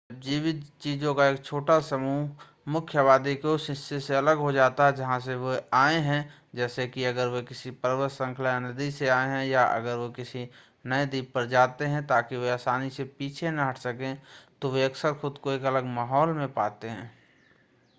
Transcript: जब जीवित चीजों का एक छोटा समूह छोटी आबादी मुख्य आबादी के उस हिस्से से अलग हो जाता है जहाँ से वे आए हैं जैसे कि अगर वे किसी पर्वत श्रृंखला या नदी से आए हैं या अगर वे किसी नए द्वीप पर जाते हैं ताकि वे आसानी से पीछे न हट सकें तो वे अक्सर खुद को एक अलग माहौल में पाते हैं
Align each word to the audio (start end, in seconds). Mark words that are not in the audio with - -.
जब 0.09 0.19
जीवित 0.19 0.63
चीजों 0.81 1.13
का 1.15 1.27
एक 1.27 1.43
छोटा 1.45 1.79
समूह 1.79 2.23
छोटी 2.23 2.27
आबादी 2.27 2.71
मुख्य 2.71 2.99
आबादी 2.99 3.35
के 3.35 3.47
उस 3.47 3.69
हिस्से 3.69 3.99
से 3.99 4.15
अलग 4.15 4.37
हो 4.37 4.51
जाता 4.51 4.85
है 4.85 4.95
जहाँ 4.95 5.19
से 5.19 5.35
वे 5.35 5.61
आए 5.73 5.99
हैं 5.99 6.19
जैसे 6.55 6.87
कि 6.87 7.03
अगर 7.03 7.27
वे 7.27 7.41
किसी 7.41 7.71
पर्वत 7.71 8.11
श्रृंखला 8.11 8.51
या 8.51 8.59
नदी 8.59 8.89
से 8.91 9.07
आए 9.07 9.29
हैं 9.29 9.45
या 9.45 9.63
अगर 9.63 9.97
वे 9.97 10.09
किसी 10.13 10.47
नए 10.85 11.05
द्वीप 11.05 11.31
पर 11.35 11.47
जाते 11.47 11.85
हैं 11.85 12.05
ताकि 12.07 12.37
वे 12.37 12.49
आसानी 12.49 12.89
से 12.89 13.03
पीछे 13.19 13.51
न 13.51 13.59
हट 13.59 13.77
सकें 13.77 14.17
तो 14.61 14.71
वे 14.71 14.83
अक्सर 14.83 15.13
खुद 15.13 15.37
को 15.37 15.51
एक 15.51 15.63
अलग 15.63 15.85
माहौल 15.95 16.33
में 16.33 16.53
पाते 16.53 16.89
हैं 16.89 17.11